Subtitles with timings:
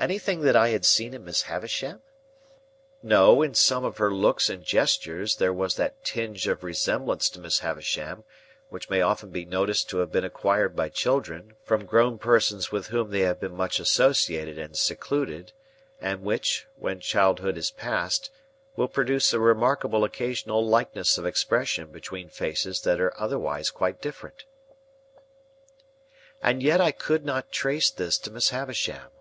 [0.00, 2.02] Anything that I had seen in Miss Havisham?
[3.04, 3.40] No.
[3.40, 7.60] In some of her looks and gestures there was that tinge of resemblance to Miss
[7.60, 8.24] Havisham
[8.68, 12.88] which may often be noticed to have been acquired by children, from grown person with
[12.88, 15.52] whom they have been much associated and secluded,
[16.00, 18.32] and which, when childhood is passed,
[18.74, 24.46] will produce a remarkable occasional likeness of expression between faces that are otherwise quite different.
[26.42, 29.12] And yet I could not trace this to Miss Havisham.